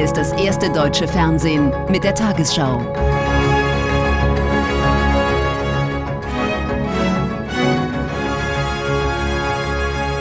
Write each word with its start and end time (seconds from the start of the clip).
Hier 0.00 0.06
ist 0.06 0.16
das 0.16 0.32
erste 0.32 0.72
deutsche 0.72 1.06
Fernsehen 1.06 1.70
mit 1.90 2.04
der 2.04 2.14
Tagesschau. 2.14 2.80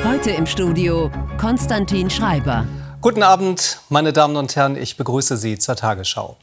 Heute 0.03 0.31
im 0.31 0.45
Studio 0.45 1.09
Konstantin 1.37 2.09
Schreiber. 2.09 2.65
Guten 2.99 3.23
Abend, 3.23 3.79
meine 3.87 4.11
Damen 4.11 4.35
und 4.35 4.53
Herren, 4.57 4.75
ich 4.75 4.97
begrüße 4.97 5.37
Sie 5.37 5.57
zur 5.57 5.77
Tagesschau. 5.77 6.35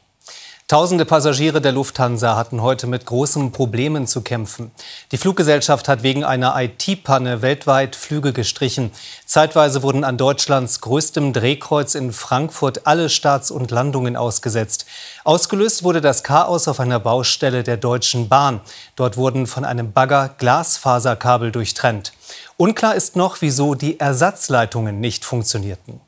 Tausende 0.69 1.05
Passagiere 1.05 1.61
der 1.61 1.71
Lufthansa 1.71 2.35
hatten 2.35 2.61
heute 2.61 2.87
mit 2.87 3.05
großen 3.05 3.53
Problemen 3.53 4.05
zu 4.05 4.19
kämpfen. 4.19 4.71
Die 5.13 5.17
Fluggesellschaft 5.17 5.87
hat 5.87 6.03
wegen 6.03 6.25
einer 6.25 6.61
IT-Panne 6.61 7.41
weltweit 7.41 7.95
Flüge 7.95 8.33
gestrichen. 8.33 8.91
Zeitweise 9.25 9.81
wurden 9.81 10.03
an 10.03 10.17
Deutschlands 10.17 10.81
größtem 10.81 11.31
Drehkreuz 11.31 11.95
in 11.95 12.11
Frankfurt 12.11 12.85
alle 12.85 13.07
Starts 13.07 13.49
und 13.49 13.71
Landungen 13.71 14.17
ausgesetzt. 14.17 14.85
Ausgelöst 15.23 15.83
wurde 15.83 16.01
das 16.01 16.23
Chaos 16.23 16.67
auf 16.67 16.81
einer 16.81 16.99
Baustelle 16.99 17.63
der 17.63 17.77
Deutschen 17.77 18.27
Bahn. 18.27 18.59
Dort 18.97 19.15
wurden 19.15 19.47
von 19.47 19.63
einem 19.63 19.93
Bagger 19.93 20.35
Glasfaserkabel 20.37 21.53
durchtrennt. 21.53 22.11
Unklar 22.57 22.93
ist 22.93 23.15
noch, 23.15 23.37
wieso 23.39 23.73
die 23.73 24.01
Ersatzleitungen 24.01 24.99
nicht 24.99 25.23
funktionierten. 25.23 26.01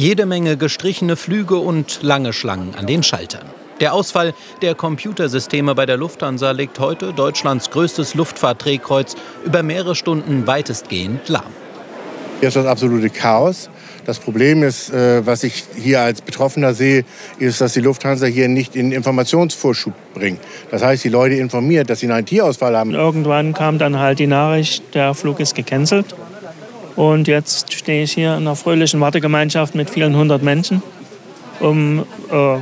Jede 0.00 0.24
Menge 0.24 0.56
gestrichene 0.56 1.14
Flüge 1.14 1.58
und 1.58 1.98
lange 2.00 2.32
Schlangen 2.32 2.74
an 2.74 2.86
den 2.86 3.02
Schaltern. 3.02 3.44
Der 3.80 3.92
Ausfall 3.92 4.32
der 4.62 4.74
Computersysteme 4.74 5.74
bei 5.74 5.84
der 5.84 5.98
Lufthansa 5.98 6.52
legt 6.52 6.78
heute 6.78 7.12
Deutschlands 7.12 7.68
größtes 7.68 8.14
Luftfahrtdrehkreuz 8.14 9.14
über 9.44 9.62
mehrere 9.62 9.94
Stunden 9.94 10.46
weitestgehend 10.46 11.28
lahm. 11.28 11.52
Hier 12.38 12.48
ist 12.48 12.56
das 12.56 12.64
absolute 12.64 13.10
Chaos. 13.10 13.68
Das 14.06 14.18
Problem 14.18 14.62
ist, 14.62 14.90
äh, 14.90 15.26
was 15.26 15.44
ich 15.44 15.64
hier 15.76 16.00
als 16.00 16.22
Betroffener 16.22 16.72
sehe, 16.72 17.04
ist, 17.38 17.60
dass 17.60 17.74
die 17.74 17.80
Lufthansa 17.80 18.24
hier 18.24 18.48
nicht 18.48 18.76
in 18.76 18.92
Informationsvorschub 18.92 19.92
bringt. 20.14 20.40
Das 20.70 20.82
heißt, 20.82 21.04
die 21.04 21.10
Leute 21.10 21.34
informiert, 21.34 21.90
dass 21.90 22.00
sie 22.00 22.10
einen 22.10 22.26
IT-Ausfall 22.26 22.74
haben. 22.74 22.94
Irgendwann 22.94 23.52
kam 23.52 23.76
dann 23.76 23.98
halt 23.98 24.18
die 24.18 24.28
Nachricht, 24.28 24.94
der 24.94 25.12
Flug 25.12 25.40
ist 25.40 25.54
gecancelt. 25.54 26.06
Und 26.96 27.28
jetzt 27.28 27.72
stehe 27.72 28.02
ich 28.02 28.12
hier 28.12 28.32
in 28.32 28.42
einer 28.42 28.56
fröhlichen 28.56 29.00
Wartegemeinschaft 29.00 29.74
mit 29.74 29.90
vielen 29.90 30.16
hundert 30.16 30.42
Menschen, 30.42 30.82
um 31.60 32.00
äh, 32.30 32.56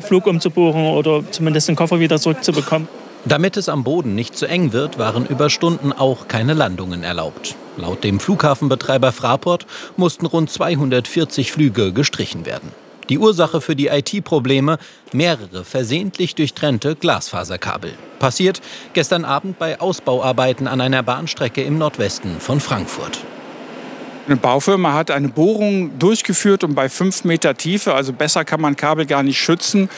Flug 0.00 0.26
umzubuchen 0.26 0.86
oder 0.86 1.22
zumindest 1.30 1.68
den 1.68 1.76
Koffer 1.76 2.00
wieder 2.00 2.18
zurückzubekommen. 2.18 2.88
Damit 3.24 3.56
es 3.56 3.68
am 3.68 3.84
Boden 3.84 4.14
nicht 4.14 4.36
zu 4.36 4.46
eng 4.46 4.72
wird, 4.72 4.98
waren 4.98 5.26
über 5.26 5.50
Stunden 5.50 5.92
auch 5.92 6.28
keine 6.28 6.54
Landungen 6.54 7.02
erlaubt. 7.02 7.56
Laut 7.76 8.04
dem 8.04 8.20
Flughafenbetreiber 8.20 9.12
Fraport 9.12 9.66
mussten 9.96 10.26
rund 10.26 10.50
240 10.50 11.52
Flüge 11.52 11.92
gestrichen 11.92 12.46
werden. 12.46 12.70
Die 13.08 13.18
Ursache 13.18 13.60
für 13.60 13.74
die 13.74 13.88
IT-Probleme 13.88 14.78
mehrere 15.12 15.64
versehentlich 15.64 16.34
durchtrennte 16.34 16.94
Glasfaserkabel. 16.94 17.92
Passiert 18.18 18.60
gestern 18.92 19.24
Abend 19.24 19.58
bei 19.58 19.80
Ausbauarbeiten 19.80 20.66
an 20.66 20.80
einer 20.80 21.02
Bahnstrecke 21.02 21.62
im 21.62 21.78
Nordwesten 21.78 22.38
von 22.38 22.60
Frankfurt. 22.60 23.18
Eine 24.28 24.36
Baufirma 24.36 24.92
hat 24.92 25.10
eine 25.10 25.28
Bohrung 25.28 25.98
durchgeführt 25.98 26.62
und 26.62 26.74
bei 26.74 26.90
fünf 26.90 27.24
Meter 27.24 27.56
Tiefe, 27.56 27.94
also 27.94 28.12
besser 28.12 28.44
kann 28.44 28.60
man 28.60 28.76
Kabel 28.76 29.06
gar 29.06 29.22
nicht 29.22 29.40
schützen, 29.40 29.88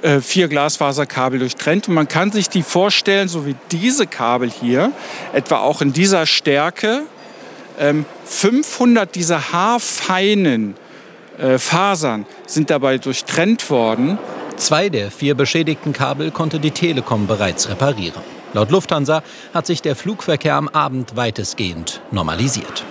äh, 0.00 0.20
vier 0.20 0.48
Glasfaserkabel 0.48 1.38
durchtrennt. 1.38 1.86
Und 1.86 1.92
man 1.92 2.08
kann 2.08 2.32
sich 2.32 2.48
die 2.48 2.62
vorstellen, 2.62 3.28
so 3.28 3.44
wie 3.44 3.56
diese 3.70 4.06
Kabel 4.06 4.50
hier, 4.50 4.90
etwa 5.34 5.58
auch 5.58 5.82
in 5.82 5.92
dieser 5.92 6.24
Stärke, 6.24 7.02
500 8.24 9.04
ähm, 9.04 9.12
dieser 9.12 9.52
haarfeinen 9.52 10.74
äh, 11.36 11.58
Fasern 11.58 12.24
sind 12.46 12.70
dabei 12.70 12.96
durchtrennt 12.96 13.68
worden. 13.68 14.18
Zwei 14.56 14.88
der 14.88 15.10
vier 15.10 15.34
beschädigten 15.34 15.92
Kabel 15.92 16.30
konnte 16.30 16.58
die 16.58 16.70
Telekom 16.70 17.26
bereits 17.26 17.68
reparieren. 17.68 18.22
Laut 18.54 18.70
Lufthansa 18.70 19.22
hat 19.52 19.66
sich 19.66 19.82
der 19.82 19.94
Flugverkehr 19.94 20.54
am 20.54 20.68
Abend 20.68 21.16
weitestgehend 21.16 22.00
normalisiert. 22.10 22.86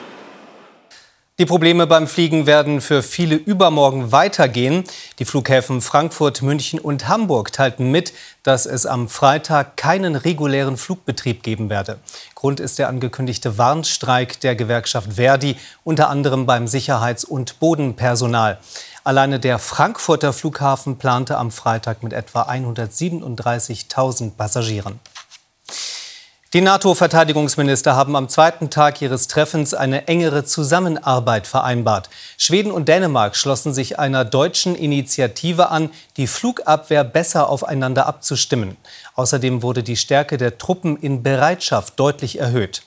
Die 1.39 1.45
Probleme 1.45 1.85
beim 1.85 2.07
Fliegen 2.07 2.47
werden 2.47 2.81
für 2.81 3.03
viele 3.03 3.35
übermorgen 3.35 4.11
weitergehen. 4.11 4.85
Die 5.19 5.25
Flughäfen 5.25 5.81
Frankfurt, 5.81 6.41
München 6.41 6.79
und 6.79 7.07
Hamburg 7.07 7.53
teilten 7.53 7.91
mit, 7.91 8.11
dass 8.41 8.65
es 8.65 8.87
am 8.87 9.07
Freitag 9.07 9.77
keinen 9.77 10.15
regulären 10.15 10.77
Flugbetrieb 10.77 11.43
geben 11.43 11.69
werde. 11.69 11.99
Grund 12.33 12.59
ist 12.59 12.79
der 12.79 12.89
angekündigte 12.89 13.59
Warnstreik 13.59 14.39
der 14.39 14.55
Gewerkschaft 14.55 15.13
Verdi, 15.13 15.57
unter 15.83 16.09
anderem 16.09 16.47
beim 16.47 16.65
Sicherheits- 16.65 17.23
und 17.23 17.59
Bodenpersonal. 17.59 18.57
Alleine 19.03 19.39
der 19.39 19.59
Frankfurter 19.59 20.33
Flughafen 20.33 20.97
plante 20.97 21.37
am 21.37 21.51
Freitag 21.51 22.01
mit 22.01 22.13
etwa 22.13 22.49
137.000 22.49 24.31
Passagieren. 24.31 24.99
Die 26.53 26.61
NATO-Verteidigungsminister 26.61 27.97
haben 27.97 28.15
am 28.15 28.29
zweiten 28.29 28.69
Tag 28.69 29.01
ihres 29.01 29.27
Treffens 29.27 29.73
eine 29.73 30.07
engere 30.07 30.45
Zusammenarbeit 30.45 31.45
vereinbart. 31.45 32.09
Schweden 32.37 32.71
und 32.71 32.87
Dänemark 32.87 33.35
schlossen 33.35 33.73
sich 33.73 33.99
einer 33.99 34.23
deutschen 34.23 34.73
Initiative 34.73 35.69
an, 35.71 35.89
die 36.15 36.25
Flugabwehr 36.25 37.03
besser 37.03 37.49
aufeinander 37.49 38.05
abzustimmen. 38.05 38.77
Außerdem 39.15 39.61
wurde 39.61 39.83
die 39.83 39.97
Stärke 39.97 40.37
der 40.37 40.57
Truppen 40.57 40.95
in 40.95 41.21
Bereitschaft 41.21 41.99
deutlich 41.99 42.39
erhöht. 42.39 42.83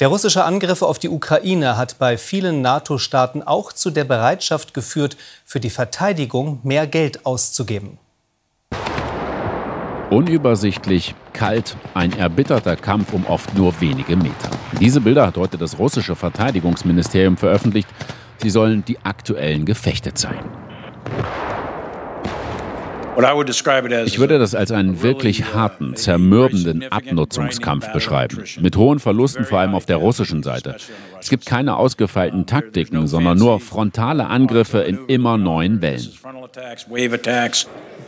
Der 0.00 0.08
russische 0.08 0.42
Angriff 0.42 0.82
auf 0.82 0.98
die 0.98 1.08
Ukraine 1.08 1.76
hat 1.76 2.00
bei 2.00 2.18
vielen 2.18 2.62
NATO-Staaten 2.62 3.44
auch 3.44 3.72
zu 3.72 3.92
der 3.92 4.04
Bereitschaft 4.04 4.74
geführt, 4.74 5.16
für 5.44 5.60
die 5.60 5.70
Verteidigung 5.70 6.58
mehr 6.64 6.88
Geld 6.88 7.24
auszugeben. 7.24 7.96
Unübersichtlich, 10.14 11.12
kalt, 11.32 11.76
ein 11.92 12.16
erbitterter 12.16 12.76
Kampf 12.76 13.12
um 13.12 13.26
oft 13.26 13.58
nur 13.58 13.80
wenige 13.80 14.14
Meter. 14.14 14.48
Diese 14.78 15.00
Bilder 15.00 15.26
hat 15.26 15.36
heute 15.36 15.58
das 15.58 15.80
russische 15.80 16.14
Verteidigungsministerium 16.14 17.36
veröffentlicht. 17.36 17.88
Sie 18.36 18.48
sollen 18.48 18.84
die 18.84 18.96
aktuellen 19.02 19.64
Gefechte 19.64 20.14
zeigen. 20.14 20.48
Ich 23.16 24.18
würde 24.18 24.38
das 24.38 24.54
als 24.54 24.72
einen 24.72 25.02
wirklich 25.02 25.54
harten, 25.54 25.94
zermürbenden 25.94 26.84
Abnutzungskampf 26.90 27.92
beschreiben, 27.92 28.42
mit 28.60 28.76
hohen 28.76 28.98
Verlusten 28.98 29.44
vor 29.44 29.60
allem 29.60 29.74
auf 29.74 29.86
der 29.86 29.98
russischen 29.98 30.42
Seite. 30.42 30.76
Es 31.20 31.30
gibt 31.30 31.46
keine 31.46 31.76
ausgefeilten 31.76 32.46
Taktiken, 32.46 33.06
sondern 33.06 33.38
nur 33.38 33.60
frontale 33.60 34.26
Angriffe 34.26 34.80
in 34.80 34.98
immer 35.06 35.38
neuen 35.38 35.80
Wellen. 35.80 36.10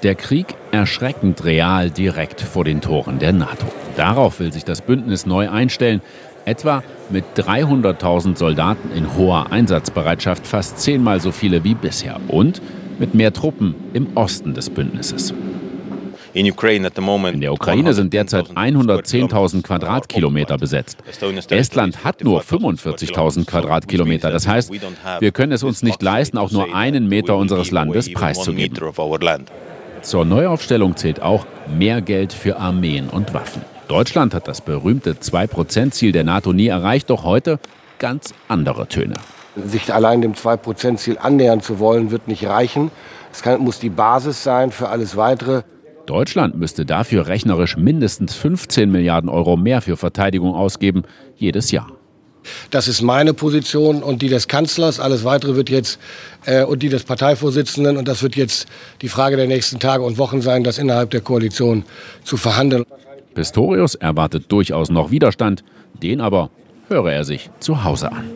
Der 0.03 0.15
Krieg 0.15 0.55
erschreckend 0.73 1.45
real 1.45 1.91
direkt 1.91 2.41
vor 2.41 2.65
den 2.65 2.81
Toren 2.81 3.19
der 3.19 3.33
NATO. 3.33 3.67
Darauf 3.97 4.41
will 4.41 4.53
sich 4.53 4.65
das 4.65 4.81
Bündnis 4.81 5.25
neu 5.25 5.49
einstellen, 5.49 6.03
etwa 6.45 6.83
mit 7.11 7.25
300.000 7.37 8.37
Soldaten 8.37 8.91
in 8.93 9.17
hoher 9.17 9.53
Einsatzbereitschaft, 9.53 10.47
fast 10.47 10.81
zehnmal 10.81 11.21
so 11.21 11.33
viele 11.33 11.65
wie 11.65 11.75
bisher. 11.75 12.21
Und 12.29 12.61
mit 12.99 13.15
mehr 13.15 13.33
Truppen 13.33 13.75
im 13.93 14.09
Osten 14.17 14.55
des 14.55 14.71
Bündnisses. 14.71 15.35
In 16.37 17.41
der 17.41 17.53
Ukraine 17.53 17.95
sind 17.95 18.13
derzeit 18.13 18.51
110.000 18.51 19.63
Quadratkilometer 19.63 20.59
besetzt. 20.59 20.99
Estland 21.49 22.05
hat 22.05 22.23
nur 22.23 22.43
45.000 22.43 23.47
Quadratkilometer. 23.47 24.31
Das 24.31 24.47
heißt, 24.47 24.71
wir 25.21 25.31
können 25.31 25.53
es 25.53 25.63
uns 25.63 25.83
nicht 25.83 26.03
leisten, 26.03 26.37
auch 26.37 26.51
nur 26.51 26.75
einen 26.75 27.09
Meter 27.09 27.39
unseres 27.39 27.71
Landes 27.71 28.13
preiszugeben. 28.13 28.79
Zur 30.03 30.25
Neuaufstellung 30.27 30.97
zählt 30.97 31.23
auch 31.23 31.47
mehr 31.75 32.03
Geld 32.03 32.35
für 32.35 32.59
Armeen 32.59 33.09
und 33.09 33.33
Waffen. 33.33 33.63
Deutschland 33.89 34.35
hat 34.35 34.47
das 34.47 34.61
berühmte 34.61 35.15
2-Prozent-Ziel 35.15 36.13
der 36.13 36.25
NATO 36.25 36.53
nie 36.53 36.67
erreicht, 36.67 37.09
doch 37.09 37.25
heute 37.25 37.59
ganz 37.99 38.35
andere 38.47 38.89
Töne. 38.89 39.15
Sich 39.65 39.93
allein 39.93 40.21
dem 40.21 40.35
2-Prozent-Ziel 40.35 41.19
annähern 41.19 41.61
zu 41.61 41.79
wollen, 41.79 42.11
wird 42.11 42.29
nicht 42.29 42.47
reichen. 42.47 42.91
Es 43.33 43.43
kann, 43.43 43.61
muss 43.61 43.79
die 43.79 43.91
Basis 43.91 44.43
sein 44.43 44.71
für 44.71 44.89
alles 44.89 45.17
Weitere. 45.17 45.63
Deutschland 46.07 46.57
müsste 46.57 46.87
dafür 46.87 47.27
rechnerisch 47.27 47.77
mindestens 47.77 48.35
15 48.35 48.91
Milliarden 48.91 49.29
Euro 49.29 49.57
mehr 49.57 49.83
für 49.83 49.97
Verteidigung 49.97 50.55
ausgeben, 50.55 51.03
jedes 51.37 51.71
Jahr. 51.71 51.89
Das 52.71 52.87
ist 52.87 53.03
meine 53.03 53.35
Position 53.35 54.03
und 54.03 54.23
die 54.23 54.29
des 54.29 54.47
Kanzlers. 54.47 55.01
Alles 55.01 55.25
Weitere 55.25 55.57
wird 55.57 55.69
jetzt 55.69 55.99
äh, 56.45 56.65
und 56.65 56.83
die 56.83 56.89
des 56.89 57.03
Parteivorsitzenden. 57.03 57.97
Und 57.97 58.07
das 58.07 58.23
wird 58.23 58.37
jetzt 58.37 58.69
die 59.03 59.09
Frage 59.09 59.37
der 59.37 59.49
nächsten 59.49 59.81
Tage 59.81 60.05
und 60.05 60.17
Wochen 60.17 60.41
sein, 60.41 60.63
das 60.63 60.79
innerhalb 60.79 61.11
der 61.11 61.23
Koalition 61.23 61.85
zu 62.23 62.37
verhandeln. 62.37 62.85
Pistorius 63.35 63.97
erwartet 63.97 64.45
durchaus 64.49 64.91
noch 64.91 65.11
Widerstand. 65.11 65.65
Den 66.03 66.21
aber 66.21 66.51
höre 66.89 67.13
er 67.13 67.25
sich 67.25 67.51
zu 67.59 67.85
Hause 67.85 68.13
an. 68.13 68.31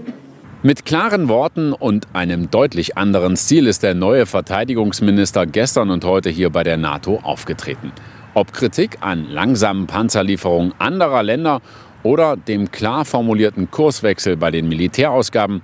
Mit 0.63 0.85
klaren 0.85 1.31
Worten 1.31 1.73
und 1.73 2.09
einem 2.13 2.51
deutlich 2.51 2.99
anderen 2.99 3.35
Stil 3.35 3.67
ist 3.67 3.83
der 3.83 3.95
neue 3.95 4.27
Verteidigungsminister 4.27 5.47
gestern 5.47 5.89
und 5.89 6.05
heute 6.05 6.29
hier 6.29 6.51
bei 6.51 6.63
der 6.63 6.77
NATO 6.77 7.19
aufgetreten. 7.23 7.93
Ob 8.35 8.53
Kritik 8.53 8.99
an 9.01 9.27
langsamen 9.31 9.87
Panzerlieferungen 9.87 10.75
anderer 10.79 11.23
Länder 11.23 11.63
oder 12.03 12.37
dem 12.37 12.71
klar 12.71 13.07
formulierten 13.07 13.71
Kurswechsel 13.71 14.37
bei 14.37 14.51
den 14.51 14.69
Militärausgaben, 14.69 15.63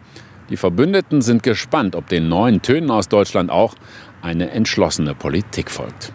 die 0.49 0.57
Verbündeten 0.57 1.21
sind 1.21 1.43
gespannt, 1.43 1.95
ob 1.95 2.09
den 2.09 2.31
neuen 2.31 2.63
Tönen 2.63 2.91
aus 2.91 3.09
Deutschland 3.09 3.51
auch 3.51 3.75
eine 4.23 4.51
entschlossene 4.51 5.15
Politik 5.15 5.71
folgt. 5.71 6.15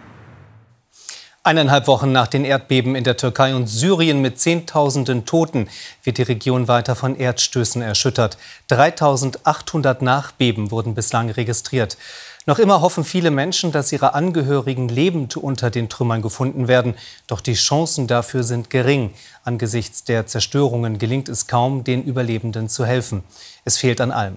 Eineinhalb 1.44 1.88
Wochen 1.88 2.12
nach 2.12 2.28
den 2.28 2.44
Erdbeben 2.44 2.94
in 2.94 3.02
der 3.02 3.16
Türkei 3.16 3.56
und 3.56 3.66
Syrien 3.66 4.20
mit 4.20 4.38
Zehntausenden 4.38 5.24
Toten 5.24 5.68
wird 6.04 6.18
die 6.18 6.22
Region 6.22 6.68
weiter 6.68 6.94
von 6.94 7.16
Erdstößen 7.16 7.82
erschüttert. 7.82 8.38
3800 8.68 10.02
Nachbeben 10.02 10.70
wurden 10.70 10.94
bislang 10.94 11.30
registriert. 11.30 11.98
Noch 12.46 12.60
immer 12.60 12.80
hoffen 12.80 13.02
viele 13.02 13.32
Menschen, 13.32 13.72
dass 13.72 13.90
ihre 13.90 14.14
Angehörigen 14.14 14.88
lebend 14.88 15.36
unter 15.36 15.70
den 15.70 15.88
Trümmern 15.88 16.22
gefunden 16.22 16.68
werden. 16.68 16.94
Doch 17.26 17.40
die 17.40 17.54
Chancen 17.54 18.06
dafür 18.06 18.44
sind 18.44 18.70
gering. 18.70 19.12
Angesichts 19.42 20.04
der 20.04 20.28
Zerstörungen 20.28 20.98
gelingt 20.98 21.28
es 21.28 21.48
kaum, 21.48 21.82
den 21.82 22.04
Überlebenden 22.04 22.68
zu 22.68 22.86
helfen. 22.86 23.24
Es 23.64 23.78
fehlt 23.78 24.00
an 24.00 24.12
allem. 24.12 24.36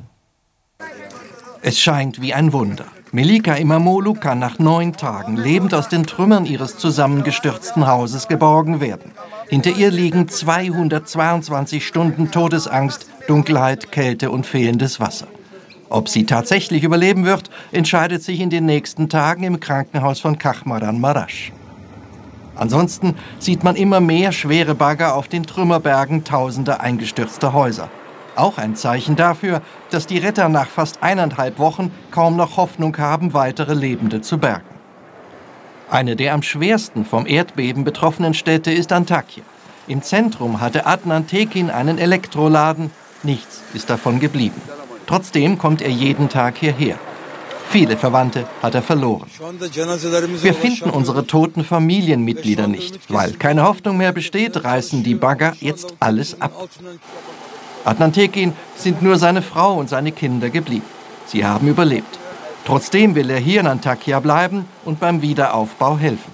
Es 1.62 1.80
scheint 1.80 2.20
wie 2.20 2.34
ein 2.34 2.52
Wunder. 2.52 2.86
Melika 3.16 3.54
Imamolu 3.54 4.14
kann 4.14 4.40
nach 4.40 4.60
neun 4.60 4.92
Tagen 4.92 5.38
lebend 5.38 5.74
aus 5.74 5.88
den 5.88 6.06
Trümmern 6.06 6.46
ihres 6.46 6.78
zusammengestürzten 6.78 7.88
Hauses 7.88 8.28
geborgen 8.28 8.82
werden. 8.82 9.14
Hinter 9.48 9.70
ihr 9.70 9.90
liegen 9.90 10.28
222 10.28 11.88
Stunden 11.88 12.30
Todesangst, 12.30 13.10
Dunkelheit, 13.30 13.94
Kälte 13.94 14.32
und 14.32 14.46
fehlendes 14.46 15.00
Wasser. 15.00 15.28
Ob 15.88 16.10
sie 16.10 16.26
tatsächlich 16.26 16.84
überleben 16.84 17.24
wird, 17.24 17.50
entscheidet 17.72 18.22
sich 18.22 18.42
in 18.42 18.50
den 18.50 18.66
nächsten 18.66 19.08
Tagen 19.08 19.44
im 19.44 19.62
Krankenhaus 19.62 20.20
von 20.20 20.38
Kachmaran 20.38 21.00
Marasch. 21.00 21.54
Ansonsten 22.58 23.16
sieht 23.40 23.64
man 23.64 23.78
immer 23.78 24.02
mehr 24.02 24.34
schwere 24.34 24.76
Bagger 24.76 25.16
auf 25.16 25.30
den 25.30 25.46
Trümmerbergen 25.46 26.26
tausender 26.26 26.82
eingestürzter 26.82 27.54
Häuser. 27.54 27.90
Auch 28.36 28.58
ein 28.58 28.76
Zeichen 28.76 29.16
dafür, 29.16 29.62
dass 29.92 30.08
die 30.08 30.18
Retter 30.18 30.50
nach 30.50 30.68
fast 30.68 31.02
eineinhalb 31.02 31.58
Wochen 31.58 31.92
kaum 32.12 32.36
noch 32.36 32.58
Hoffnung 32.58 32.98
haben, 32.98 33.34
weitere 33.34 33.74
Lebende 33.74 34.22
zu 34.22 34.38
bergen. 34.38 34.66
Eine 35.90 36.16
der 36.16 36.34
am 36.34 36.42
schwersten 36.42 37.06
vom 37.06 37.28
Erdbeben 37.28 37.84
betroffenen 37.84 38.34
Städte 38.34 38.72
ist 38.72 38.92
Antakya. 38.92 39.44
Im 39.88 40.02
Zentrum 40.02 40.60
hatte 40.60 40.86
Adnan 40.86 41.28
Tekin 41.28 41.70
einen 41.70 41.98
Elektroladen. 41.98 42.90
Nichts 43.24 43.62
ist 43.74 43.90
davon 43.90 44.20
geblieben. 44.20 44.60
Trotzdem 45.06 45.58
kommt 45.58 45.82
er 45.82 45.92
jeden 45.92 46.28
Tag 46.28 46.58
hierher. 46.58 46.98
Viele 47.70 47.98
Verwandte 47.98 48.48
hat 48.62 48.76
er 48.76 48.82
verloren. 48.82 49.28
Wir 50.42 50.54
finden 50.54 50.90
unsere 50.90 51.28
toten 51.28 51.64
Familienmitglieder 51.64 52.68
nicht. 52.68 53.00
Weil 53.10 53.34
keine 53.34 53.64
Hoffnung 53.64 53.98
mehr 53.98 54.12
besteht, 54.12 54.64
reißen 54.64 55.04
die 55.04 55.16
Bagger 55.16 55.54
jetzt 55.60 55.94
alles 56.00 56.42
ab. 56.42 56.70
Adnan 57.86 58.12
Tekin 58.12 58.54
sind 58.76 59.04
nur 59.04 59.18
seine 59.18 59.44
Frau 59.44 59.76
und 59.76 59.90
seine 59.90 60.12
Kinder 60.12 60.50
geblieben. 60.50 60.86
Sie 61.28 61.46
haben 61.46 61.68
überlebt. 61.68 62.20
Trotzdem 62.66 63.14
will 63.14 63.30
er 63.30 63.40
hier 63.40 63.60
in 63.60 63.68
Antakya 63.68 64.20
bleiben 64.20 64.66
und 64.86 65.00
beim 65.00 65.22
Wiederaufbau 65.22 65.98
helfen. 65.98 66.34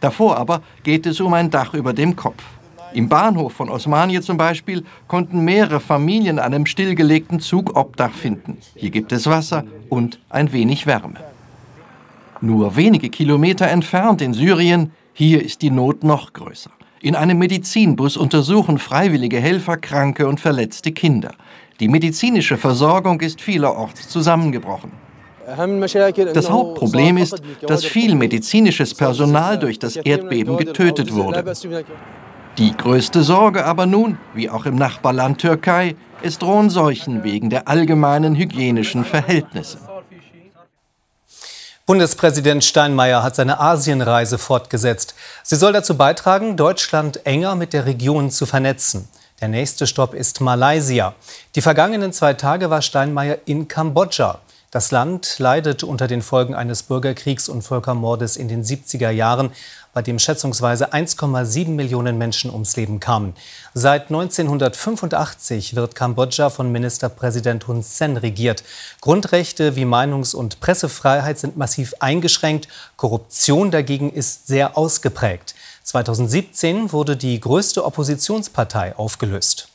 Davor 0.00 0.36
aber 0.36 0.60
geht 0.82 1.06
es 1.06 1.18
um 1.20 1.32
ein 1.32 1.50
Dach 1.50 1.72
über 1.72 1.94
dem 1.94 2.14
Kopf. 2.14 2.44
Im 2.92 3.08
Bahnhof 3.08 3.54
von 3.54 3.70
Osmanie 3.70 4.20
zum 4.20 4.36
Beispiel 4.36 4.84
konnten 5.08 5.44
mehrere 5.44 5.80
Familien 5.80 6.38
an 6.38 6.52
einem 6.52 6.66
stillgelegten 6.66 7.40
Zug 7.40 7.76
Obdach 7.76 8.12
finden. 8.12 8.58
Hier 8.74 8.90
gibt 8.90 9.12
es 9.12 9.26
Wasser 9.26 9.64
und 9.88 10.20
ein 10.28 10.52
wenig 10.52 10.86
Wärme. 10.86 11.20
Nur 12.42 12.76
wenige 12.76 13.08
Kilometer 13.08 13.68
entfernt 13.68 14.20
in 14.20 14.34
Syrien, 14.34 14.92
hier 15.14 15.42
ist 15.42 15.62
die 15.62 15.70
Not 15.70 16.04
noch 16.04 16.32
größer. 16.32 16.70
In 17.02 17.16
einem 17.16 17.38
Medizinbus 17.38 18.18
untersuchen 18.18 18.76
freiwillige 18.76 19.40
Helfer 19.40 19.78
kranke 19.78 20.28
und 20.28 20.38
verletzte 20.38 20.92
Kinder. 20.92 21.32
Die 21.80 21.88
medizinische 21.88 22.58
Versorgung 22.58 23.22
ist 23.22 23.40
vielerorts 23.40 24.06
zusammengebrochen. 24.08 24.92
Das 26.34 26.50
Hauptproblem 26.50 27.16
ist, 27.16 27.42
dass 27.66 27.86
viel 27.86 28.14
medizinisches 28.14 28.94
Personal 28.94 29.58
durch 29.58 29.78
das 29.78 29.96
Erdbeben 29.96 30.58
getötet 30.58 31.14
wurde. 31.14 31.42
Die 32.58 32.76
größte 32.76 33.22
Sorge 33.22 33.64
aber 33.64 33.86
nun, 33.86 34.18
wie 34.34 34.50
auch 34.50 34.66
im 34.66 34.74
Nachbarland 34.76 35.38
Türkei, 35.38 35.96
es 36.22 36.36
drohen 36.36 36.68
Seuchen 36.68 37.24
wegen 37.24 37.48
der 37.48 37.66
allgemeinen 37.66 38.36
hygienischen 38.36 39.04
Verhältnisse. 39.06 39.78
Bundespräsident 41.90 42.64
Steinmeier 42.64 43.24
hat 43.24 43.34
seine 43.34 43.58
Asienreise 43.58 44.38
fortgesetzt. 44.38 45.16
Sie 45.42 45.56
soll 45.56 45.72
dazu 45.72 45.96
beitragen, 45.96 46.56
Deutschland 46.56 47.26
enger 47.26 47.56
mit 47.56 47.72
der 47.72 47.84
Region 47.84 48.30
zu 48.30 48.46
vernetzen. 48.46 49.08
Der 49.40 49.48
nächste 49.48 49.88
Stopp 49.88 50.14
ist 50.14 50.40
Malaysia. 50.40 51.14
Die 51.56 51.60
vergangenen 51.60 52.12
zwei 52.12 52.34
Tage 52.34 52.70
war 52.70 52.80
Steinmeier 52.80 53.38
in 53.44 53.66
Kambodscha. 53.66 54.38
Das 54.72 54.92
Land 54.92 55.40
leidet 55.40 55.82
unter 55.82 56.06
den 56.06 56.22
Folgen 56.22 56.54
eines 56.54 56.84
Bürgerkriegs 56.84 57.48
und 57.48 57.62
Völkermordes 57.62 58.36
in 58.36 58.46
den 58.46 58.62
70er 58.62 59.10
Jahren, 59.10 59.50
bei 59.92 60.00
dem 60.00 60.20
schätzungsweise 60.20 60.92
1,7 60.92 61.70
Millionen 61.70 62.18
Menschen 62.18 62.52
ums 62.52 62.76
Leben 62.76 63.00
kamen. 63.00 63.34
Seit 63.74 64.10
1985 64.10 65.74
wird 65.74 65.96
Kambodscha 65.96 66.50
von 66.50 66.70
Ministerpräsident 66.70 67.66
Hun 67.66 67.82
Sen 67.82 68.16
regiert. 68.16 68.62
Grundrechte 69.00 69.74
wie 69.74 69.84
Meinungs- 69.84 70.36
und 70.36 70.60
Pressefreiheit 70.60 71.40
sind 71.40 71.56
massiv 71.56 71.94
eingeschränkt. 71.98 72.68
Korruption 72.94 73.72
dagegen 73.72 74.12
ist 74.12 74.46
sehr 74.46 74.78
ausgeprägt. 74.78 75.56
2017 75.82 76.92
wurde 76.92 77.16
die 77.16 77.40
größte 77.40 77.84
Oppositionspartei 77.84 78.94
aufgelöst. 78.96 79.66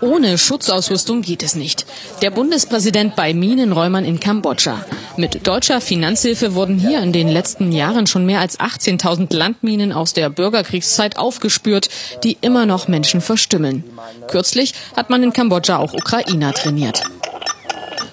Ohne 0.00 0.38
Schutzausrüstung 0.38 1.20
geht 1.20 1.42
es 1.42 1.54
nicht. 1.54 1.84
Der 2.22 2.30
Bundespräsident 2.30 3.16
bei 3.16 3.34
Minenräumern 3.34 4.04
in 4.04 4.18
Kambodscha. 4.18 4.84
Mit 5.16 5.46
deutscher 5.46 5.80
Finanzhilfe 5.80 6.54
wurden 6.54 6.78
hier 6.78 7.02
in 7.02 7.12
den 7.12 7.28
letzten 7.28 7.70
Jahren 7.70 8.06
schon 8.06 8.24
mehr 8.24 8.40
als 8.40 8.58
18.000 8.58 9.34
Landminen 9.36 9.92
aus 9.92 10.14
der 10.14 10.30
Bürgerkriegszeit 10.30 11.18
aufgespürt, 11.18 11.90
die 12.24 12.38
immer 12.40 12.64
noch 12.64 12.88
Menschen 12.88 13.20
verstümmeln. 13.20 13.84
Kürzlich 14.28 14.74
hat 14.96 15.10
man 15.10 15.22
in 15.22 15.32
Kambodscha 15.32 15.76
auch 15.76 15.92
Ukrainer 15.92 16.54
trainiert. 16.54 17.02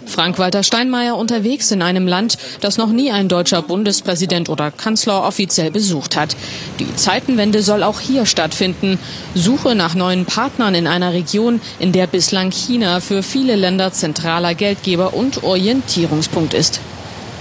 Frank-Walter 0.07 0.63
Steinmeier 0.63 1.15
unterwegs 1.15 1.71
in 1.71 1.81
einem 1.81 2.07
Land, 2.07 2.37
das 2.61 2.77
noch 2.77 2.89
nie 2.89 3.11
ein 3.11 3.27
deutscher 3.27 3.61
Bundespräsident 3.61 4.49
oder 4.49 4.71
Kanzler 4.71 5.23
offiziell 5.23 5.71
besucht 5.71 6.15
hat. 6.15 6.35
Die 6.79 6.95
Zeitenwende 6.95 7.61
soll 7.61 7.83
auch 7.83 7.99
hier 7.99 8.25
stattfinden. 8.25 8.99
Suche 9.35 9.75
nach 9.75 9.95
neuen 9.95 10.25
Partnern 10.25 10.75
in 10.75 10.87
einer 10.87 11.13
Region, 11.13 11.61
in 11.79 11.91
der 11.91 12.07
bislang 12.07 12.51
China 12.51 12.99
für 12.99 13.23
viele 13.23 13.55
Länder 13.55 13.91
zentraler 13.91 14.55
Geldgeber 14.55 15.13
und 15.13 15.43
Orientierungspunkt 15.43 16.53
ist. 16.53 16.79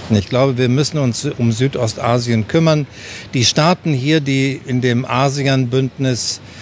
Ich 0.09 0.29
glaube, 0.29 0.57
wir 0.57 0.69
müssen 0.69 0.99
uns 0.99 1.27
um 1.37 1.51
Südostasien 1.51 2.47
kümmern. 2.47 2.87
Die 3.33 3.43
Staaten 3.43 3.93
hier, 3.93 4.21
die 4.21 4.61
in 4.65 4.79
dem 4.79 5.03
ASEAN-Bündnis 5.03 6.37
äh, 6.37 6.56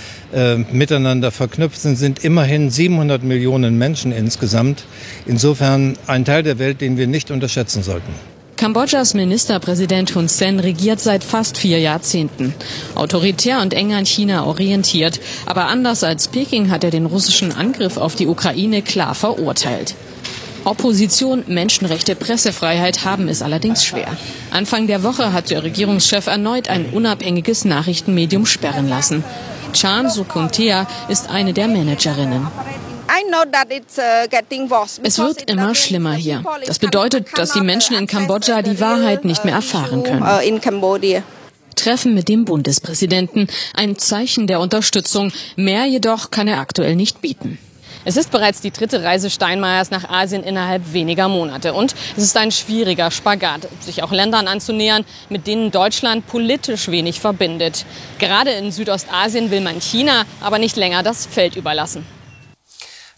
miteinander 0.71 1.31
verknüpft 1.31 1.79
sind, 1.79 1.97
sind 1.97 2.23
immerhin 2.23 2.69
700 2.69 3.23
Millionen 3.23 3.77
Menschen 3.77 4.11
insgesamt. 4.11 4.85
Insofern 5.25 5.97
ein 6.07 6.25
Teil 6.25 6.43
der 6.43 6.59
Welt, 6.59 6.81
den 6.81 6.97
wir 6.97 7.07
nicht 7.07 7.31
unterschätzen 7.31 7.83
sollten. 7.83 8.13
Kambodschas 8.57 9.13
Ministerpräsident 9.13 10.15
Hun 10.15 10.29
Sen 10.29 10.61
regiert 10.61 11.01
seit 11.01 11.25
fast 11.25 11.57
vier 11.57 11.79
Jahrzehnten. 11.79 12.53
Autoritär 12.95 13.61
und 13.61 13.73
eng 13.73 13.93
an 13.93 14.05
China 14.05 14.45
orientiert. 14.45 15.19
Aber 15.45 15.65
anders 15.65 16.05
als 16.05 16.29
Peking 16.29 16.69
hat 16.69 16.85
er 16.85 16.89
den 16.89 17.05
russischen 17.05 17.51
Angriff 17.51 17.97
auf 17.97 18.15
die 18.15 18.27
Ukraine 18.27 18.81
klar 18.81 19.13
verurteilt. 19.13 19.95
Opposition, 20.63 21.43
Menschenrechte, 21.47 22.15
Pressefreiheit 22.15 23.03
haben 23.03 23.27
es 23.27 23.41
allerdings 23.41 23.85
schwer. 23.85 24.07
Anfang 24.51 24.87
der 24.87 25.03
Woche 25.03 25.33
hat 25.33 25.49
der 25.51 25.63
Regierungschef 25.63 26.25
erneut 26.27 26.69
ein 26.69 26.87
unabhängiges 26.87 27.65
Nachrichtenmedium 27.65 28.45
sperren 28.45 28.87
lassen. 28.87 29.23
Chan 29.73 30.09
Sukuntea 30.09 30.87
ist 31.07 31.29
eine 31.29 31.53
der 31.53 31.67
Managerinnen. 31.67 32.47
Es 35.03 35.19
wird 35.19 35.49
immer 35.49 35.75
schlimmer 35.75 36.13
hier. 36.13 36.43
Das 36.65 36.79
bedeutet, 36.79 37.27
dass 37.37 37.51
die 37.51 37.61
Menschen 37.61 37.95
in 37.95 38.07
Kambodscha 38.07 38.61
die 38.61 38.79
Wahrheit 38.79 39.25
nicht 39.25 39.45
mehr 39.45 39.55
erfahren 39.55 40.03
können. 40.03 40.23
Treffen 41.75 42.13
mit 42.15 42.29
dem 42.29 42.45
Bundespräsidenten, 42.45 43.47
ein 43.73 43.97
Zeichen 43.97 44.47
der 44.47 44.59
Unterstützung. 44.59 45.31
Mehr 45.55 45.85
jedoch 45.85 46.31
kann 46.31 46.47
er 46.47 46.59
aktuell 46.59 46.95
nicht 46.95 47.21
bieten. 47.21 47.59
Es 48.03 48.17
ist 48.17 48.31
bereits 48.31 48.61
die 48.61 48.71
dritte 48.71 49.03
Reise 49.03 49.29
Steinmeiers 49.29 49.91
nach 49.91 50.09
Asien 50.09 50.43
innerhalb 50.43 50.93
weniger 50.93 51.27
Monate. 51.27 51.73
Und 51.73 51.95
es 52.17 52.23
ist 52.23 52.37
ein 52.37 52.51
schwieriger 52.51 53.11
Spagat, 53.11 53.67
sich 53.79 54.03
auch 54.03 54.11
Ländern 54.11 54.47
anzunähern, 54.47 55.05
mit 55.29 55.47
denen 55.47 55.71
Deutschland 55.71 56.27
politisch 56.27 56.89
wenig 56.89 57.19
verbindet. 57.19 57.85
Gerade 58.19 58.51
in 58.51 58.71
Südostasien 58.71 59.51
will 59.51 59.61
man 59.61 59.79
China 59.79 60.23
aber 60.41 60.59
nicht 60.59 60.75
länger 60.75 61.03
das 61.03 61.25
Feld 61.25 61.55
überlassen. 61.55 62.05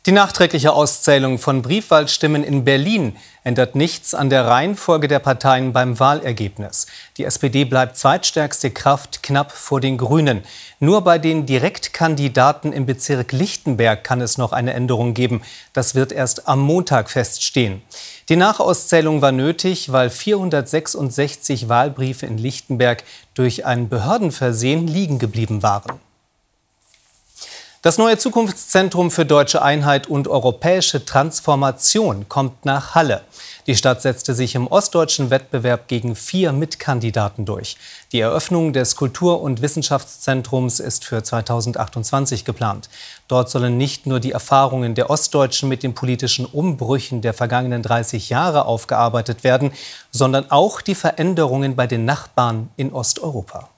Die 0.07 0.13
nachträgliche 0.13 0.71
Auszählung 0.71 1.37
von 1.37 1.61
Briefwahlstimmen 1.61 2.41
in 2.41 2.63
Berlin 2.63 3.17
ändert 3.43 3.75
nichts 3.75 4.13
an 4.13 4.29
der 4.29 4.45
Reihenfolge 4.45 5.09
der 5.09 5.19
Parteien 5.19 5.73
beim 5.73 5.99
Wahlergebnis. 5.99 6.87
Die 7.17 7.25
SPD 7.25 7.65
bleibt 7.65 7.97
zweitstärkste 7.97 8.71
Kraft 8.71 9.21
knapp 9.21 9.51
vor 9.51 9.81
den 9.81 9.97
Grünen. 9.97 10.45
Nur 10.79 11.01
bei 11.01 11.17
den 11.17 11.45
Direktkandidaten 11.45 12.71
im 12.71 12.85
Bezirk 12.85 13.33
Lichtenberg 13.33 14.01
kann 14.05 14.21
es 14.21 14.37
noch 14.37 14.53
eine 14.53 14.71
Änderung 14.71 15.13
geben. 15.13 15.41
Das 15.73 15.93
wird 15.93 16.13
erst 16.13 16.47
am 16.47 16.61
Montag 16.61 17.09
feststehen. 17.09 17.81
Die 18.29 18.37
Nachauszählung 18.37 19.21
war 19.21 19.33
nötig, 19.33 19.91
weil 19.91 20.09
466 20.09 21.67
Wahlbriefe 21.67 22.25
in 22.25 22.37
Lichtenberg 22.37 23.03
durch 23.33 23.65
ein 23.65 23.89
Behördenversehen 23.89 24.87
liegen 24.87 25.19
geblieben 25.19 25.63
waren. 25.63 26.06
Das 27.87 27.97
neue 27.97 28.17
Zukunftszentrum 28.17 29.11
für 29.11 29.25
deutsche 29.25 29.61
Einheit 29.61 30.07
und 30.07 30.27
europäische 30.27 31.05
Transformation 31.05 32.27
kommt 32.27 32.65
nach 32.65 32.95
Halle. 32.95 33.21
Die 33.65 33.77
Stadt 33.77 34.01
setzte 34.01 34.33
sich 34.33 34.55
im 34.55 34.67
ostdeutschen 34.67 35.29
Wettbewerb 35.29 35.87
gegen 35.87 36.17
vier 36.17 36.51
Mitkandidaten 36.51 37.45
durch. 37.45 37.77
Die 38.11 38.19
Eröffnung 38.19 38.73
des 38.73 38.97
Kultur- 38.97 39.41
und 39.41 39.61
Wissenschaftszentrums 39.61 40.81
ist 40.81 41.05
für 41.05 41.23
2028 41.23 42.43
geplant. 42.43 42.89
Dort 43.29 43.49
sollen 43.49 43.77
nicht 43.77 44.05
nur 44.05 44.19
die 44.19 44.33
Erfahrungen 44.33 44.93
der 44.93 45.09
Ostdeutschen 45.09 45.69
mit 45.69 45.81
den 45.81 45.95
politischen 45.95 46.45
Umbrüchen 46.45 47.21
der 47.21 47.33
vergangenen 47.33 47.83
30 47.83 48.27
Jahre 48.27 48.65
aufgearbeitet 48.65 49.45
werden, 49.45 49.71
sondern 50.11 50.51
auch 50.51 50.81
die 50.81 50.93
Veränderungen 50.93 51.77
bei 51.77 51.87
den 51.87 52.03
Nachbarn 52.03 52.69
in 52.75 52.91
Osteuropa. 52.91 53.69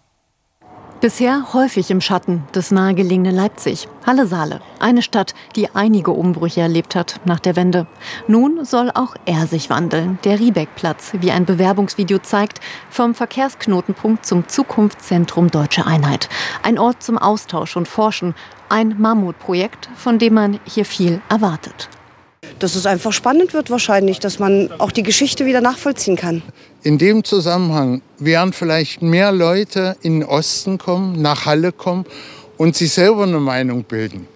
Bisher 1.01 1.53
häufig 1.53 1.91
im 1.91 2.01
Schatten 2.01 2.43
des 2.53 2.71
nahegelegenen 2.71 3.33
Leipzig. 3.33 3.87
Halle-Saale, 4.05 4.59
eine 4.79 5.01
Stadt, 5.01 5.33
die 5.55 5.73
einige 5.73 6.11
Umbrüche 6.11 6.59
erlebt 6.59 6.93
hat 6.93 7.21
nach 7.23 7.39
der 7.39 7.55
Wende. 7.55 7.87
Nun 8.27 8.65
soll 8.65 8.91
auch 8.93 9.15
er 9.23 9.47
sich 9.47 9.69
wandeln. 9.69 10.19
Der 10.25 10.41
Riebeck-Platz, 10.41 11.13
wie 11.13 11.31
ein 11.31 11.45
Bewerbungsvideo 11.45 12.17
zeigt, 12.17 12.59
vom 12.89 13.15
Verkehrsknotenpunkt 13.15 14.25
zum 14.25 14.49
Zukunftszentrum 14.49 15.49
Deutsche 15.49 15.87
Einheit. 15.87 16.27
Ein 16.63 16.77
Ort 16.77 17.01
zum 17.01 17.17
Austausch 17.17 17.77
und 17.77 17.87
Forschen. 17.87 18.35
Ein 18.67 18.95
Mammutprojekt, 18.99 19.89
von 19.95 20.19
dem 20.19 20.33
man 20.33 20.59
hier 20.65 20.83
viel 20.83 21.21
erwartet 21.29 21.87
dass 22.59 22.75
es 22.75 22.85
einfach 22.85 23.13
spannend 23.13 23.53
wird 23.53 23.69
wahrscheinlich, 23.69 24.19
dass 24.19 24.39
man 24.39 24.69
auch 24.77 24.91
die 24.91 25.03
Geschichte 25.03 25.45
wieder 25.45 25.61
nachvollziehen 25.61 26.15
kann. 26.15 26.41
In 26.83 26.97
dem 26.97 27.23
Zusammenhang 27.23 28.01
werden 28.19 28.53
vielleicht 28.53 29.01
mehr 29.01 29.31
Leute 29.31 29.97
in 30.01 30.21
den 30.21 30.29
Osten 30.29 30.77
kommen, 30.77 31.21
nach 31.21 31.45
Halle 31.45 31.71
kommen 31.71 32.05
und 32.57 32.75
sich 32.75 32.91
selber 32.91 33.23
eine 33.23 33.39
Meinung 33.39 33.83
bilden. 33.83 34.27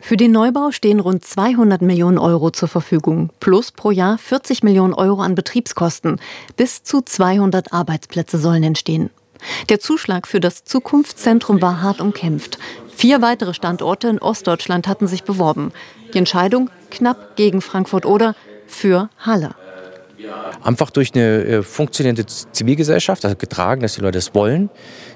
Für 0.00 0.18
den 0.18 0.32
Neubau 0.32 0.70
stehen 0.70 1.00
rund 1.00 1.24
200 1.24 1.80
Millionen 1.80 2.18
Euro 2.18 2.50
zur 2.50 2.68
Verfügung, 2.68 3.30
plus 3.40 3.72
pro 3.72 3.90
Jahr 3.90 4.18
40 4.18 4.62
Millionen 4.62 4.92
Euro 4.92 5.22
an 5.22 5.34
Betriebskosten. 5.34 6.20
Bis 6.56 6.82
zu 6.82 7.00
200 7.00 7.72
Arbeitsplätze 7.72 8.36
sollen 8.36 8.64
entstehen. 8.64 9.08
Der 9.70 9.80
Zuschlag 9.80 10.26
für 10.26 10.40
das 10.40 10.64
Zukunftszentrum 10.64 11.62
war 11.62 11.80
hart 11.80 12.02
umkämpft. 12.02 12.58
Vier 13.04 13.20
weitere 13.20 13.52
Standorte 13.52 14.08
in 14.08 14.18
Ostdeutschland 14.18 14.88
hatten 14.88 15.06
sich 15.06 15.24
beworben. 15.24 15.72
Die 16.14 16.16
Entscheidung 16.16 16.70
knapp 16.90 17.36
gegen 17.36 17.60
Frankfurt 17.60 18.06
oder 18.06 18.34
für 18.66 19.10
Halle. 19.18 19.50
Einfach 20.62 20.88
durch 20.88 21.14
eine 21.14 21.44
äh, 21.44 21.62
funktionierende 21.62 22.24
Zivilgesellschaft, 22.24 23.26
also 23.26 23.36
getragen, 23.36 23.82
dass 23.82 23.96
die 23.96 24.00
Leute 24.00 24.16
es 24.16 24.34
wollen. 24.34 24.70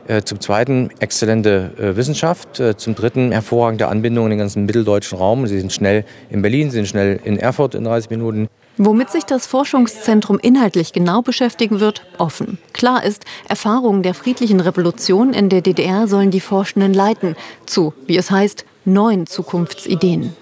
Äh, 0.07 0.21
zum 0.21 0.39
Zweiten 0.39 0.91
exzellente 0.99 1.73
äh, 1.79 1.97
Wissenschaft. 1.97 2.63
Zum 2.77 2.95
Dritten 2.95 3.33
hervorragende 3.33 3.89
Anbindung 3.89 4.27
in 4.27 4.31
den 4.33 4.39
ganzen 4.41 4.67
mitteldeutschen 4.67 5.17
Raum. 5.17 5.47
Sie 5.47 5.59
sind 5.59 5.73
schnell 5.73 6.05
in 6.29 6.43
Berlin, 6.43 6.71
sie 6.71 6.77
sind 6.77 6.89
schnell 6.89 7.19
in 7.25 7.39
Erfurt 7.39 7.75
in 7.75 7.85
30 7.85 8.11
Minuten. 8.11 8.49
Womit 8.81 9.11
sich 9.11 9.25
das 9.25 9.49
Forschungszentrum 9.49 10.39
inhaltlich 10.39 10.93
genau 10.93 11.21
beschäftigen 11.21 11.81
wird, 11.81 12.07
offen. 12.17 12.59
Klar 12.73 13.05
ist, 13.05 13.25
Erfahrungen 13.49 14.05
der 14.05 14.15
friedlichen 14.15 14.61
Revolution 14.61 15.33
in 15.33 15.49
der 15.49 15.63
DDR 15.63 16.07
sollen 16.07 16.31
die 16.31 16.41
Forschenden 16.41 16.95
leiten 16.95 17.35
zu, 17.67 17.93
wie 18.07 18.17
es 18.17 18.31
heißt, 18.31 18.65
neuen 18.85 19.27
Zukunftsideen. 19.27 20.33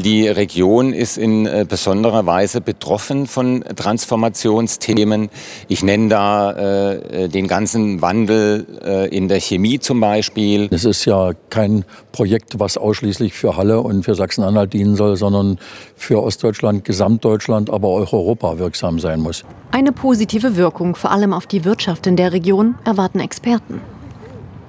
Die 0.00 0.28
Region 0.28 0.92
ist 0.92 1.18
in 1.18 1.44
äh, 1.44 1.66
besonderer 1.68 2.24
Weise 2.24 2.60
betroffen 2.60 3.26
von 3.26 3.64
Transformationsthemen. 3.74 5.28
Ich 5.66 5.82
nenne 5.82 6.08
da 6.08 6.52
äh, 6.52 7.24
äh, 7.24 7.28
den 7.28 7.48
ganzen 7.48 8.00
Wandel 8.00 8.64
äh, 8.84 9.08
in 9.08 9.26
der 9.26 9.40
Chemie 9.40 9.80
zum 9.80 9.98
Beispiel. 9.98 10.68
Es 10.70 10.84
ist 10.84 11.04
ja 11.04 11.32
kein 11.50 11.84
Projekt, 12.12 12.60
was 12.60 12.78
ausschließlich 12.78 13.32
für 13.32 13.56
Halle 13.56 13.80
und 13.80 14.04
für 14.04 14.14
Sachsen-Anhalt 14.14 14.72
dienen 14.72 14.94
soll, 14.94 15.16
sondern 15.16 15.58
für 15.96 16.22
Ostdeutschland, 16.22 16.84
Gesamtdeutschland, 16.84 17.68
aber 17.68 17.88
auch 17.88 18.12
Europa 18.12 18.56
wirksam 18.60 19.00
sein 19.00 19.18
muss. 19.18 19.44
Eine 19.72 19.90
positive 19.90 20.56
Wirkung, 20.56 20.94
vor 20.94 21.10
allem 21.10 21.32
auf 21.32 21.48
die 21.48 21.64
Wirtschaft 21.64 22.06
in 22.06 22.14
der 22.14 22.32
Region, 22.32 22.76
erwarten 22.84 23.18
Experten. 23.18 23.80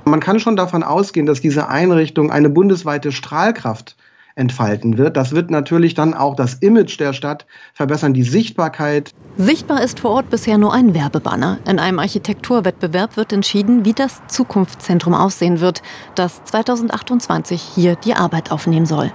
Man 0.05 0.21
kann 0.21 0.39
schon 0.39 0.55
davon 0.55 0.81
ausgehen, 0.81 1.27
dass 1.27 1.39
diese 1.39 1.67
Einrichtung 1.67 2.31
eine 2.31 2.49
bundesweite 2.49 3.11
Strahlkraft 3.11 3.95
entfalten 4.39 4.97
wird. 4.97 5.17
Das 5.17 5.33
wird 5.33 5.51
natürlich 5.51 5.93
dann 5.93 6.13
auch 6.15 6.35
das 6.35 6.55
Image 6.55 6.99
der 6.99 7.13
Stadt 7.13 7.45
verbessern, 7.73 8.13
die 8.13 8.23
Sichtbarkeit. 8.23 9.11
Sichtbar 9.37 9.83
ist 9.83 9.99
vor 9.99 10.11
Ort 10.11 10.29
bisher 10.29 10.57
nur 10.57 10.73
ein 10.73 10.95
Werbebanner. 10.95 11.59
In 11.67 11.77
einem 11.77 11.99
Architekturwettbewerb 11.99 13.17
wird 13.17 13.33
entschieden, 13.33 13.85
wie 13.85 13.93
das 13.93 14.21
Zukunftszentrum 14.27 15.13
aussehen 15.13 15.59
wird, 15.59 15.83
das 16.15 16.43
2028 16.45 17.61
hier 17.61 17.95
die 17.97 18.15
Arbeit 18.15 18.51
aufnehmen 18.51 18.85
soll. 18.85 19.11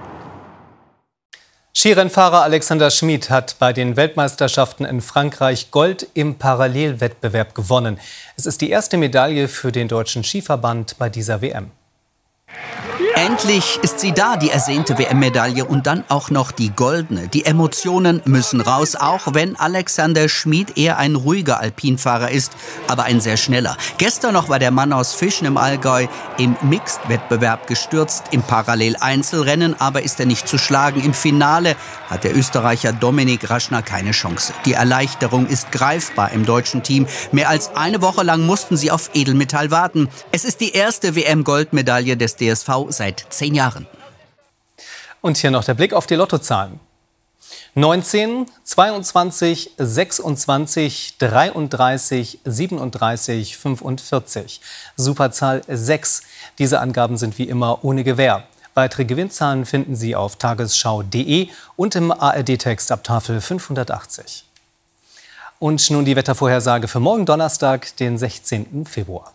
Skirennfahrer 1.77 2.41
Alexander 2.41 2.89
Schmid 2.89 3.29
hat 3.29 3.57
bei 3.59 3.73
den 3.73 3.97
Weltmeisterschaften 3.97 4.85
in 4.85 5.01
Frankreich 5.01 5.71
Gold 5.71 6.07
im 6.13 6.35
Parallelwettbewerb 6.35 7.53
gewonnen. 7.53 7.99
Es 8.37 8.45
ist 8.45 8.61
die 8.61 8.69
erste 8.69 8.97
Medaille 8.97 9.49
für 9.49 9.73
den 9.73 9.89
deutschen 9.89 10.23
Skiverband 10.23 10.97
bei 10.97 11.09
dieser 11.09 11.41
WM. 11.41 11.71
Endlich 13.17 13.79
ist 13.81 14.01
sie 14.01 14.11
da, 14.11 14.35
die 14.35 14.49
ersehnte 14.49 14.97
WM-Medaille 14.97 15.63
und 15.63 15.87
dann 15.87 16.03
auch 16.09 16.29
noch 16.31 16.51
die 16.51 16.71
goldene. 16.71 17.29
Die 17.29 17.45
Emotionen 17.45 18.21
müssen 18.25 18.59
raus, 18.59 18.97
auch 18.97 19.33
wenn 19.33 19.55
Alexander 19.55 20.27
Schmid 20.27 20.77
eher 20.77 20.97
ein 20.97 21.15
ruhiger 21.15 21.61
Alpinfahrer 21.61 22.29
ist, 22.29 22.51
aber 22.89 23.05
ein 23.05 23.21
sehr 23.21 23.37
schneller. 23.37 23.77
Gestern 23.97 24.33
noch 24.33 24.49
war 24.49 24.59
der 24.59 24.71
Mann 24.71 24.91
aus 24.91 25.13
Fischen 25.13 25.47
im 25.47 25.55
Allgäu 25.55 26.07
im 26.37 26.57
Mixed-Wettbewerb 26.61 27.67
gestürzt, 27.67 28.25
im 28.31 28.43
Parallel-Einzelrennen, 28.43 29.79
aber 29.79 30.03
ist 30.03 30.19
er 30.19 30.25
nicht 30.25 30.49
zu 30.49 30.57
schlagen. 30.57 31.01
Im 31.01 31.13
Finale 31.13 31.77
hat 32.09 32.25
der 32.25 32.35
Österreicher 32.35 32.91
Dominik 32.91 33.49
Raschner 33.49 33.81
keine 33.81 34.11
Chance. 34.11 34.51
Die 34.65 34.73
Erleichterung 34.73 35.47
ist 35.47 35.71
greifbar 35.71 36.33
im 36.33 36.45
deutschen 36.45 36.83
Team. 36.83 37.07
Mehr 37.31 37.47
als 37.47 37.77
eine 37.77 38.01
Woche 38.01 38.23
lang 38.23 38.45
mussten 38.45 38.75
sie 38.75 38.91
auf 38.91 39.11
Edelmetall 39.13 39.71
warten. 39.71 40.09
Es 40.33 40.43
ist 40.43 40.59
die 40.59 40.73
erste 40.73 41.15
WM-Goldmedaille 41.15 42.17
des 42.17 42.35
DSV 42.35 42.69
seit 42.89 43.04
seit 43.05 43.25
zehn 43.29 43.53
Jahren. 43.53 43.85
Und 45.21 45.37
hier 45.37 45.51
noch 45.51 45.63
der 45.63 45.75
Blick 45.75 45.93
auf 45.93 46.07
die 46.07 46.15
Lottozahlen. 46.15 46.79
19, 47.75 48.47
22, 48.63 49.71
26, 49.77 51.17
33, 51.19 52.39
37, 52.45 53.57
45. 53.57 54.61
Superzahl 54.95 55.61
6. 55.67 56.23
Diese 56.57 56.79
Angaben 56.79 57.17
sind 57.17 57.37
wie 57.37 57.43
immer 57.43 57.83
ohne 57.83 58.03
Gewähr. 58.03 58.43
Weitere 58.73 59.05
Gewinnzahlen 59.05 59.65
finden 59.65 59.95
Sie 59.95 60.15
auf 60.15 60.37
tagesschau.de 60.37 61.49
und 61.75 61.95
im 61.95 62.11
ARD-Text 62.11 62.91
ab 62.91 63.03
Tafel 63.03 63.39
580. 63.39 64.45
Und 65.59 65.89
nun 65.91 66.05
die 66.05 66.15
Wettervorhersage 66.15 66.87
für 66.87 66.99
morgen 66.99 67.25
Donnerstag, 67.25 67.95
den 67.97 68.17
16. 68.17 68.85
Februar. 68.85 69.31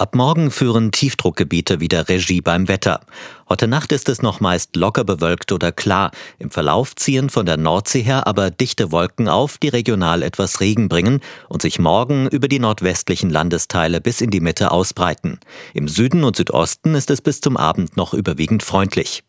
Ab 0.00 0.14
morgen 0.14 0.52
führen 0.52 0.92
Tiefdruckgebiete 0.92 1.80
wieder 1.80 2.08
Regie 2.08 2.40
beim 2.40 2.68
Wetter. 2.68 3.00
Heute 3.48 3.66
Nacht 3.66 3.90
ist 3.90 4.08
es 4.08 4.22
noch 4.22 4.38
meist 4.38 4.76
locker 4.76 5.02
bewölkt 5.02 5.50
oder 5.50 5.72
klar. 5.72 6.12
Im 6.38 6.52
Verlauf 6.52 6.94
ziehen 6.94 7.30
von 7.30 7.46
der 7.46 7.56
Nordsee 7.56 8.02
her 8.02 8.28
aber 8.28 8.52
dichte 8.52 8.92
Wolken 8.92 9.28
auf, 9.28 9.58
die 9.58 9.66
regional 9.66 10.22
etwas 10.22 10.60
Regen 10.60 10.88
bringen 10.88 11.20
und 11.48 11.62
sich 11.62 11.80
morgen 11.80 12.28
über 12.28 12.46
die 12.46 12.60
nordwestlichen 12.60 13.28
Landesteile 13.28 14.00
bis 14.00 14.20
in 14.20 14.30
die 14.30 14.38
Mitte 14.38 14.70
ausbreiten. 14.70 15.40
Im 15.74 15.88
Süden 15.88 16.22
und 16.22 16.36
Südosten 16.36 16.94
ist 16.94 17.10
es 17.10 17.20
bis 17.20 17.40
zum 17.40 17.56
Abend 17.56 17.96
noch 17.96 18.14
überwiegend 18.14 18.62
freundlich. 18.62 19.24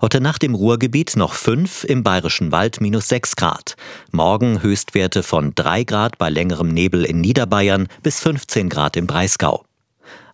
Heute 0.00 0.20
Nacht 0.20 0.44
im 0.44 0.54
Ruhrgebiet 0.54 1.16
noch 1.16 1.32
5, 1.32 1.82
im 1.82 2.04
Bayerischen 2.04 2.52
Wald 2.52 2.80
minus 2.80 3.08
6 3.08 3.34
Grad. 3.34 3.74
Morgen 4.12 4.62
Höchstwerte 4.62 5.24
von 5.24 5.56
3 5.56 5.82
Grad 5.82 6.18
bei 6.18 6.30
längerem 6.30 6.68
Nebel 6.68 7.04
in 7.04 7.20
Niederbayern 7.20 7.88
bis 8.04 8.20
15 8.20 8.68
Grad 8.68 8.96
im 8.96 9.08
Breisgau. 9.08 9.64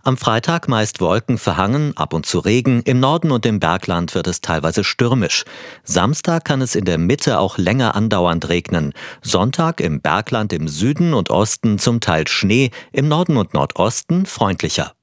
Am 0.03 0.17
Freitag 0.17 0.67
meist 0.67 1.03
Wolken 1.03 1.37
verhangen, 1.37 1.95
ab 1.95 2.15
und 2.15 2.25
zu 2.25 2.39
Regen, 2.39 2.81
im 2.85 3.01
Norden 3.01 3.31
und 3.31 3.45
im 3.45 3.61
Bergland 3.61 4.15
wird 4.15 4.29
es 4.29 4.41
teilweise 4.41 4.83
stürmisch. 4.83 5.45
Samstag 5.85 6.47
kann 6.47 6.63
es 6.63 6.75
in 6.75 6.87
der 6.87 6.97
Mitte 6.97 7.39
auch 7.39 7.59
länger 7.59 7.95
andauernd 7.95 8.49
regnen. 8.49 8.95
Sonntag 9.21 9.79
im 9.79 10.01
Bergland 10.01 10.55
im 10.55 10.69
Süden 10.69 11.13
und 11.13 11.29
Osten 11.29 11.79
zum 11.79 12.01
Teil 12.01 12.27
Schnee, 12.29 12.71
im 12.93 13.09
Norden 13.09 13.37
und 13.37 13.53
Nordosten 13.53 14.25
freundlicher. 14.25 14.95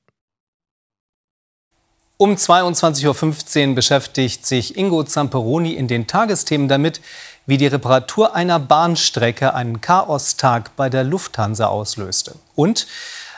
Um 2.19 2.33
22.15 2.33 3.69
Uhr 3.69 3.75
beschäftigt 3.75 4.47
sich 4.47 4.75
Ingo 4.75 5.03
Zamperoni 5.03 5.73
in 5.73 5.87
den 5.87 6.07
Tagesthemen 6.07 6.67
damit, 6.67 7.01
wie 7.45 7.57
die 7.57 7.67
Reparatur 7.67 8.33
einer 8.33 8.57
Bahnstrecke 8.57 9.53
einen 9.53 9.79
Chaostag 9.81 10.75
bei 10.75 10.89
der 10.89 11.03
Lufthansa 11.03 11.67
auslöste. 11.67 12.33
Und 12.55 12.87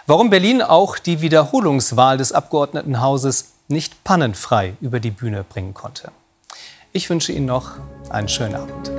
warum 0.09 0.31
Berlin 0.31 0.63
auch 0.63 0.97
die 0.97 1.21
Wiederholungswahl 1.21 2.17
des 2.17 2.31
Abgeordnetenhauses 2.31 3.51
nicht 3.67 4.03
pannenfrei 4.03 4.73
über 4.81 4.99
die 4.99 5.11
Bühne 5.11 5.43
bringen 5.43 5.75
konnte. 5.75 6.11
Ich 6.91 7.07
wünsche 7.11 7.31
Ihnen 7.31 7.45
noch 7.45 7.73
einen 8.09 8.27
schönen 8.27 8.55
Abend. 8.55 8.98